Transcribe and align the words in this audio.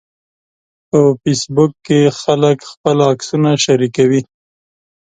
په 0.89 0.99
فېسبوک 1.21 1.71
کې 1.87 1.99
خلک 2.21 2.57
خپل 2.71 2.97
عکسونه 3.11 3.49
شریکوي 3.63 4.21